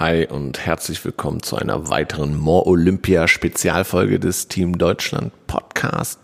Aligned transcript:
Hi 0.00 0.26
und 0.26 0.58
herzlich 0.58 1.04
willkommen 1.04 1.44
zu 1.44 1.54
einer 1.54 1.88
weiteren 1.88 2.36
More 2.36 2.66
Olympia 2.66 3.28
Spezialfolge 3.28 4.18
des 4.18 4.48
Team 4.48 4.76
Deutschland 4.76 5.30
Podcast. 5.46 6.18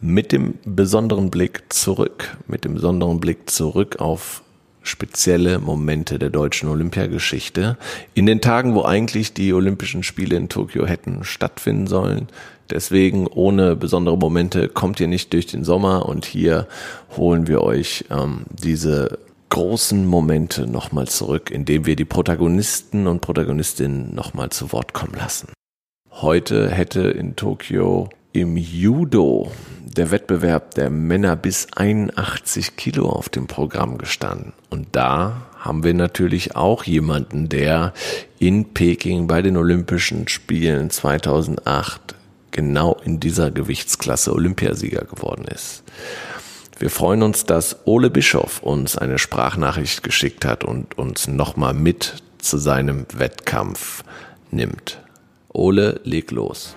Mit 0.00 0.30
dem 0.30 0.54
besonderen 0.64 1.28
Blick 1.28 1.64
zurück, 1.72 2.36
mit 2.46 2.64
dem 2.64 2.74
besonderen 2.74 3.18
Blick 3.18 3.50
zurück 3.50 3.96
auf 3.98 4.44
spezielle 4.84 5.58
Momente 5.58 6.20
der 6.20 6.30
deutschen 6.30 6.68
Olympiageschichte. 6.68 7.76
In 8.14 8.26
den 8.26 8.40
Tagen, 8.40 8.76
wo 8.76 8.84
eigentlich 8.84 9.34
die 9.34 9.52
Olympischen 9.52 10.04
Spiele 10.04 10.36
in 10.36 10.48
Tokio 10.48 10.86
hätten 10.86 11.24
stattfinden 11.24 11.88
sollen. 11.88 12.28
Deswegen 12.70 13.26
ohne 13.26 13.74
besondere 13.74 14.16
Momente 14.16 14.68
kommt 14.68 15.00
ihr 15.00 15.08
nicht 15.08 15.32
durch 15.32 15.46
den 15.46 15.64
Sommer. 15.64 16.06
Und 16.06 16.24
hier 16.24 16.68
holen 17.16 17.48
wir 17.48 17.62
euch 17.62 18.04
ähm, 18.12 18.44
diese 18.48 19.18
großen 19.52 20.06
Momente 20.06 20.66
nochmal 20.66 21.08
zurück, 21.08 21.50
indem 21.50 21.84
wir 21.84 21.94
die 21.94 22.06
Protagonisten 22.06 23.06
und 23.06 23.20
Protagonistinnen 23.20 24.14
nochmal 24.14 24.48
zu 24.48 24.72
Wort 24.72 24.94
kommen 24.94 25.12
lassen. 25.14 25.52
Heute 26.10 26.70
hätte 26.70 27.02
in 27.02 27.36
Tokio 27.36 28.08
im 28.32 28.56
Judo 28.56 29.52
der 29.84 30.10
Wettbewerb 30.10 30.74
der 30.74 30.88
Männer 30.88 31.36
bis 31.36 31.66
81 31.76 32.76
Kilo 32.76 33.10
auf 33.10 33.28
dem 33.28 33.46
Programm 33.46 33.98
gestanden. 33.98 34.54
Und 34.70 34.88
da 34.92 35.42
haben 35.58 35.84
wir 35.84 35.92
natürlich 35.92 36.56
auch 36.56 36.84
jemanden, 36.84 37.50
der 37.50 37.92
in 38.38 38.72
Peking 38.72 39.26
bei 39.26 39.42
den 39.42 39.58
Olympischen 39.58 40.28
Spielen 40.28 40.88
2008 40.88 42.14
genau 42.52 42.96
in 43.04 43.20
dieser 43.20 43.50
Gewichtsklasse 43.50 44.32
Olympiasieger 44.32 45.04
geworden 45.04 45.44
ist. 45.44 45.84
Wir 46.82 46.90
freuen 46.90 47.22
uns, 47.22 47.44
dass 47.44 47.76
Ole 47.84 48.10
Bischof 48.10 48.60
uns 48.60 48.98
eine 48.98 49.20
Sprachnachricht 49.20 50.02
geschickt 50.02 50.44
hat 50.44 50.64
und 50.64 50.98
uns 50.98 51.28
nochmal 51.28 51.74
mit 51.74 52.24
zu 52.38 52.58
seinem 52.58 53.06
Wettkampf 53.14 54.02
nimmt. 54.50 54.98
Ole, 55.52 56.00
leg 56.02 56.32
los. 56.32 56.74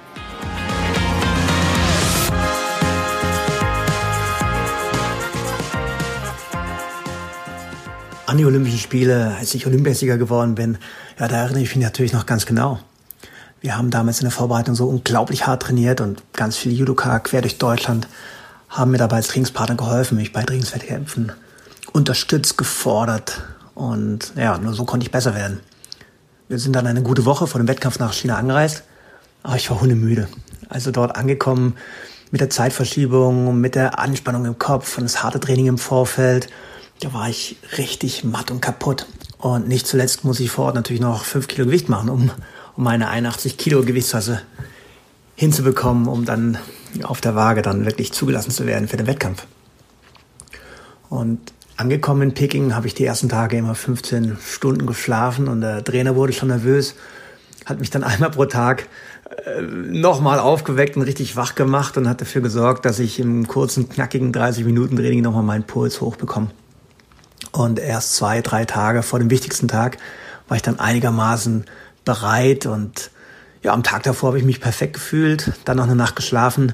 An 8.28 8.38
die 8.38 8.46
Olympischen 8.46 8.78
Spiele, 8.78 9.36
als 9.40 9.56
ich 9.56 9.66
Olympiasieger 9.66 10.20
geworden 10.20 10.54
bin, 10.54 10.78
ja, 11.20 11.28
da 11.28 11.38
erinnere 11.38 11.64
ich 11.64 11.76
mich 11.76 11.84
natürlich 11.84 12.14
noch 12.14 12.28
ganz 12.28 12.46
genau. 12.46 12.80
Wir 13.60 13.76
haben 13.76 13.90
damals 13.90 14.20
in 14.20 14.26
der 14.26 14.32
Vorbereitung 14.32 14.76
so 14.76 14.88
unglaublich 14.88 15.48
hart 15.48 15.64
trainiert 15.64 16.00
und 16.00 16.22
ganz 16.34 16.58
viele 16.58 16.76
Judoka 16.76 17.18
quer 17.18 17.42
durch 17.42 17.58
Deutschland 17.58 18.08
haben 18.76 18.92
mir 18.92 18.98
dabei 18.98 19.18
als 19.18 19.28
Trainingspartner 19.28 19.76
geholfen, 19.76 20.18
mich 20.18 20.34
bei 20.34 20.44
Trainingswettkämpfen 20.44 21.32
unterstützt, 21.94 22.58
gefordert 22.58 23.42
und 23.74 24.34
ja, 24.36 24.58
nur 24.58 24.74
so 24.74 24.84
konnte 24.84 25.06
ich 25.06 25.12
besser 25.12 25.34
werden. 25.34 25.62
Wir 26.50 26.60
sind 26.60 26.76
dann 26.76 26.86
eine 26.86 27.02
gute 27.02 27.26
Woche 27.26 27.48
vor 27.48 27.60
dem 27.60 27.68
Wettkampf 27.68 28.00
nach 28.00 28.14
China 28.14 28.36
angereist, 28.36 28.84
aber 29.44 29.56
ich 29.56 29.70
war 29.70 29.80
hundemüde. 29.80 30.28
Also 30.68 30.92
dort 30.92 31.16
angekommen 31.16 31.76
mit 32.32 32.42
der 32.42 32.50
Zeitverschiebung, 32.50 33.60
mit 33.60 33.76
der 33.76 33.98
Anspannung 33.98 34.46
im 34.46 34.60
Kopf 34.60 34.98
und 34.98 35.06
das 35.06 35.24
harte 35.24 35.40
Training 35.40 35.68
im 35.68 35.78
Vorfeld, 35.78 36.50
da 37.00 37.14
war 37.14 37.30
ich 37.30 37.58
richtig 37.78 38.24
matt 38.24 38.52
und 38.52 38.62
kaputt. 38.62 39.06
Und 39.38 39.68
nicht 39.68 39.88
zuletzt 39.88 40.24
muss 40.24 40.40
ich 40.40 40.52
vor 40.52 40.66
Ort 40.66 40.76
natürlich 40.76 41.02
noch 41.02 41.24
fünf 41.24 41.48
Kilo 41.48 41.66
Gewicht 41.66 41.88
machen, 41.88 42.10
um, 42.10 42.32
um 42.76 42.84
meine 42.84 43.10
81 43.10 43.58
Kilo 43.58 43.84
Gewichtsklasse 43.84 44.42
hinzubekommen, 45.36 46.08
um 46.08 46.26
dann 46.26 46.58
auf 47.04 47.22
der 47.22 47.36
Waage 47.36 47.62
dann 47.62 47.86
wirklich 47.86 48.14
zugelassen 48.14 48.52
zu 48.52 48.66
werden 48.66 48.88
für 48.88 48.98
den 48.98 49.08
Wettkampf. 49.08 49.46
Und 51.10 51.54
angekommen 51.78 52.22
in 52.22 52.34
Peking 52.34 52.74
habe 52.74 52.88
ich 52.88 52.94
die 52.94 53.06
ersten 53.06 53.30
Tage 53.30 53.58
immer 53.58 53.76
15 53.76 54.38
Stunden 54.46 54.86
geschlafen 54.86 55.48
und 55.48 55.62
der 55.62 55.84
Trainer 55.84 56.16
wurde 56.16 56.34
schon 56.34 56.50
nervös, 56.50 56.96
hat 57.66 57.80
mich 57.80 57.90
dann 57.90 58.04
einmal 58.06 58.32
pro 58.32 58.46
Tag 58.46 58.88
äh, 59.46 59.62
nochmal 59.62 60.40
aufgeweckt 60.40 60.96
und 60.96 61.04
richtig 61.04 61.36
wach 61.36 61.56
gemacht 61.56 61.98
und 61.98 62.08
hat 62.08 62.22
dafür 62.22 62.42
gesorgt, 62.42 62.86
dass 62.86 63.00
ich 63.00 63.20
im 63.20 63.48
kurzen, 63.48 63.90
knackigen 63.90 64.32
30 64.32 64.66
Minuten 64.66 64.96
Training 64.96 65.22
nochmal 65.22 65.44
meinen 65.44 65.64
Puls 65.64 66.00
hochbekomme. 66.02 66.48
Und 67.52 67.80
erst 67.80 68.16
zwei, 68.16 68.42
drei 68.42 68.66
Tage 68.66 69.04
vor 69.04 69.20
dem 69.20 69.30
wichtigsten 69.30 69.68
Tag 69.68 69.98
war 70.48 70.58
ich 70.58 70.64
dann 70.64 70.80
einigermaßen 70.80 71.66
bereit 72.04 72.66
und 72.66 73.12
ja, 73.66 73.74
am 73.74 73.82
Tag 73.82 74.04
davor 74.04 74.28
habe 74.28 74.38
ich 74.38 74.46
mich 74.46 74.62
perfekt 74.62 74.94
gefühlt, 74.94 75.52
dann 75.66 75.78
noch 75.78 75.86
eine 75.86 75.96
Nacht 75.96 76.16
geschlafen 76.16 76.74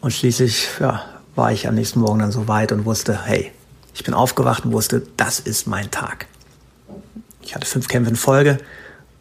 und 0.00 0.12
schließlich 0.12 0.68
ja, 0.78 1.04
war 1.34 1.50
ich 1.50 1.66
am 1.66 1.74
nächsten 1.74 1.98
Morgen 1.98 2.20
dann 2.20 2.30
so 2.30 2.46
weit 2.46 2.70
und 2.70 2.84
wusste, 2.84 3.24
hey, 3.24 3.50
ich 3.94 4.04
bin 4.04 4.14
aufgewacht 4.14 4.64
und 4.64 4.70
wusste, 4.70 5.02
das 5.16 5.40
ist 5.40 5.66
mein 5.66 5.90
Tag. 5.90 6.26
Ich 7.42 7.56
hatte 7.56 7.66
fünf 7.66 7.88
Kämpfe 7.88 8.10
in 8.10 8.16
Folge 8.16 8.58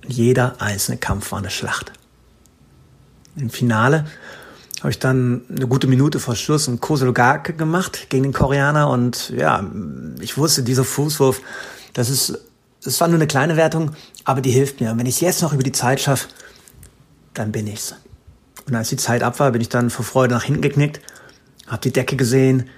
und 0.04 0.14
jeder 0.14 0.62
einzelne 0.62 0.98
Kampf 0.98 1.32
war 1.32 1.40
eine 1.40 1.50
Schlacht. 1.50 1.92
Im 3.36 3.50
Finale 3.50 4.06
habe 4.82 4.92
ich 4.92 5.00
dann 5.00 5.42
eine 5.50 5.68
gute 5.68 5.88
Minute 5.88 6.20
vor 6.20 6.36
Schluss 6.36 6.68
einen 6.68 6.80
Kosologake 6.80 7.54
gemacht 7.54 8.06
gegen 8.10 8.22
den 8.22 8.34
Koreaner 8.34 8.88
und 8.88 9.32
ja, 9.32 9.68
ich 10.22 10.38
wusste, 10.38 10.62
dieser 10.62 10.84
Fußwurf, 10.84 11.42
das 11.94 12.12
ist, 12.12 12.38
das 12.84 13.02
war 13.02 13.08
nur 13.08 13.18
eine 13.18 13.26
kleine 13.26 13.58
Wertung, 13.58 13.94
aber 14.26 14.42
die 14.42 14.52
hilft 14.52 14.80
mir. 14.80 14.92
Und 14.92 15.00
wenn 15.00 15.08
ich 15.08 15.16
es 15.16 15.22
jetzt 15.22 15.42
noch 15.42 15.54
über 15.54 15.64
die 15.64 15.72
Zeit 15.72 16.02
schaffe, 16.02 16.28
dann 17.40 17.52
bin 17.54 17.68
ich's. 17.68 17.96
Und 18.68 18.76
als 18.76 18.90
die 18.90 18.98
Zeit 18.98 19.24
ab 19.24 19.40
war, 19.40 19.52
bin 19.52 19.62
ich 19.62 19.70
dann 19.70 19.90
vor 19.90 20.04
Freude 20.04 20.36
nach 20.36 20.44
hinten 20.44 20.62
geknickt, 20.62 21.00
habe 21.68 21.82
die 21.82 21.94
Decke 21.94 22.18
gesehen, 22.18 22.70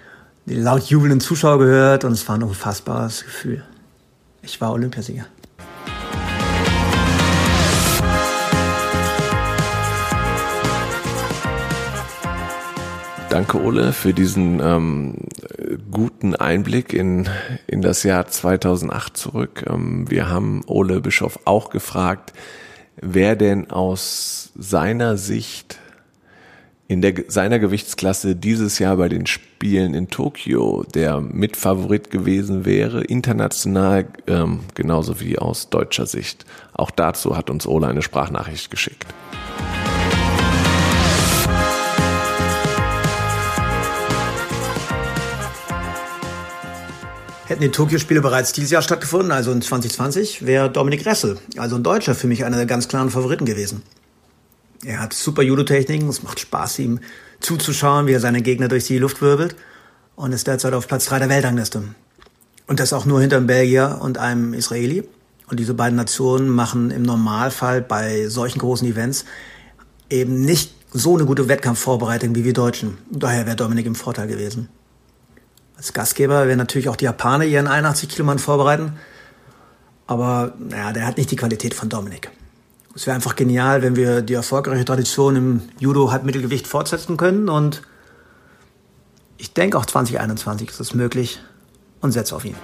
die 0.46 0.56
laut 0.56 0.84
jubelnden 0.84 1.20
Zuschauer 1.20 1.58
gehört 1.58 2.04
und 2.04 2.12
es 2.12 2.28
war 2.28 2.36
ein 2.36 2.44
unfassbares 2.44 3.24
Gefühl. 3.24 3.64
Ich 4.44 4.62
war 4.62 4.72
Olympiasieger. 4.72 5.26
Danke, 13.30 13.62
Ole, 13.62 13.94
für 13.94 14.14
diesen 14.14 14.60
ähm, 14.60 15.16
guten 15.90 16.36
Einblick 16.36 16.94
in, 16.94 17.30
in 17.66 17.82
das 17.82 18.04
Jahr 18.04 18.28
2008 18.28 19.16
zurück. 19.16 19.66
Ähm, 19.68 20.10
wir 20.10 20.30
haben 20.30 20.64
Ole 20.68 21.00
Bischof 21.00 21.40
auch 21.46 21.70
gefragt, 21.70 22.34
wer 22.98 23.36
denn 23.36 23.72
aus 24.58 24.70
seiner 24.70 25.18
Sicht 25.18 25.80
in 26.88 27.02
der, 27.02 27.14
seiner 27.28 27.60
Gewichtsklasse 27.60 28.36
dieses 28.36 28.80
Jahr 28.80 28.98
bei 28.98 29.08
den 29.08 29.26
Spielen 29.26 29.94
in 29.94 30.10
Tokio 30.10 30.84
der 30.94 31.22
Mitfavorit 31.22 32.12
gewesen 32.12 32.66
wäre, 32.66 33.02
international 33.04 34.08
ähm, 34.28 34.62
genauso 34.76 35.22
wie 35.22 35.38
aus 35.38 35.70
deutscher 35.70 36.06
Sicht. 36.06 36.46
Auch 36.74 36.92
dazu 36.92 37.38
hat 37.38 37.50
uns 37.50 37.66
Ola 37.66 37.88
eine 37.88 38.02
Sprachnachricht 38.02 38.70
geschickt. 38.70 39.06
Hätten 47.46 47.62
die 47.62 47.70
Tokio-Spiele 47.70 48.22
bereits 48.22 48.54
dieses 48.54 48.72
Jahr 48.72 48.82
stattgefunden, 48.82 49.32
also 49.32 49.52
in 49.52 49.62
2020, 49.62 50.46
wäre 50.46 50.70
Dominik 50.70 51.06
Ressel, 51.06 51.38
also 51.58 51.76
ein 51.76 51.84
Deutscher, 51.84 52.16
für 52.16 52.28
mich 52.28 52.46
einer 52.46 52.56
der 52.56 52.66
ganz 52.66 52.88
klaren 52.88 53.10
Favoriten 53.10 53.46
gewesen. 53.46 53.82
Er 54.84 55.00
hat 55.00 55.14
super 55.14 55.44
Judo-Techniken, 55.44 56.10
es 56.10 56.24
macht 56.24 56.40
Spaß, 56.40 56.80
ihm 56.80 57.00
zuzuschauen, 57.40 58.08
wie 58.08 58.14
er 58.14 58.20
seine 58.20 58.42
Gegner 58.42 58.68
durch 58.68 58.86
die 58.86 58.98
Luft 58.98 59.22
wirbelt 59.22 59.56
und 60.16 60.32
ist 60.32 60.48
derzeit 60.48 60.74
auf 60.74 60.88
Platz 60.88 61.06
3 61.06 61.20
der 61.20 61.30
Weltrangliste. 61.30 61.84
Und 62.68 62.80
das 62.80 62.94
auch 62.94 63.06
nur 63.06 63.22
hinter 63.22 63.38
einem 63.38 63.48
Belgier 63.48 64.00
und 64.02 64.18
einem 64.18 64.54
Israeli. 64.54 65.04
Und 65.48 65.60
diese 65.60 65.74
beiden 65.74 65.98
Nationen 65.98 66.50
machen 66.50 66.90
im 66.90 67.04
Normalfall 67.04 67.82
bei 67.82 68.28
solchen 68.28 68.60
großen 68.60 68.88
Events 68.88 69.26
eben 70.10 70.42
nicht 70.42 70.74
so 70.94 71.16
eine 71.16 71.26
gute 71.26 71.48
Wettkampfvorbereitung 71.48 72.34
wie 72.36 72.44
wir 72.44 72.54
Deutschen. 72.54 72.98
Daher 73.12 73.46
wäre 73.46 73.56
Dominik 73.56 73.86
im 73.86 73.96
Vorteil 73.96 74.28
gewesen. 74.28 74.70
Als 75.76 75.94
Gastgeber 75.94 76.48
werden 76.48 76.58
natürlich 76.58 76.90
auch 76.90 76.96
die 76.96 77.06
Japaner 77.06 77.44
ihren 77.44 77.68
81 77.68 78.10
Kilomann 78.10 78.40
vorbereiten. 78.40 78.94
Aber 80.08 80.54
naja, 80.58 80.94
der 80.94 81.06
hat 81.06 81.18
nicht 81.18 81.32
die 81.32 81.36
Qualität 81.36 81.74
von 81.74 81.90
Dominik. 81.90 82.32
Es 82.94 83.08
wäre 83.08 83.16
einfach 83.16 83.36
genial, 83.36 83.82
wenn 83.84 83.96
wir 83.96 84.22
die 84.22 84.34
erfolgreiche 84.34 84.84
Tradition 84.84 85.36
im 85.36 85.62
Judo-Halbmittelgewicht 85.80 86.68
fortsetzen 86.68 87.16
können. 87.16 87.48
Und 87.48 87.84
ich 89.38 89.54
denke, 89.54 89.78
auch 89.78 89.86
2021 89.86 90.70
ist 90.70 90.80
es 90.80 90.94
möglich 90.94 91.40
und 92.02 92.12
setze 92.12 92.36
auf 92.36 92.44
ihn. 92.44 92.56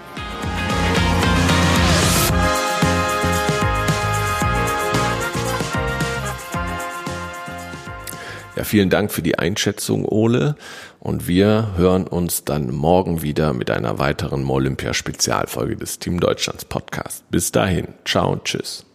Ja, 8.57 8.63
vielen 8.63 8.89
Dank 8.89 9.11
für 9.11 9.21
die 9.21 9.37
Einschätzung, 9.37 10.03
Ole. 10.03 10.55
Und 10.99 11.27
wir 11.27 11.73
hören 11.77 12.07
uns 12.07 12.43
dann 12.43 12.73
morgen 12.73 13.21
wieder 13.21 13.53
mit 13.53 13.69
einer 13.69 13.99
weiteren 13.99 14.49
Olympia-Spezialfolge 14.49 15.77
des 15.77 15.99
Team 15.99 16.19
Deutschlands 16.19 16.65
Podcast. 16.65 17.23
Bis 17.29 17.51
dahin. 17.51 17.89
Ciao 18.03 18.31
und 18.31 18.45
tschüss. 18.45 18.86